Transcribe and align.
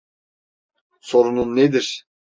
Sorunun 1.01 1.55
nedir? 1.55 2.05